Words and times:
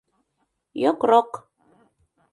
Йокрок. 0.81 1.31